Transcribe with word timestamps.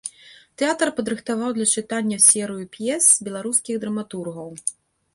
Тэатр 0.61 0.91
падрыхтаваў 0.99 1.49
для 1.59 1.67
чытання 1.75 2.19
серыю 2.31 2.65
п'ес 2.79 3.13
беларускіх 3.31 3.75
драматургаў. 3.89 4.49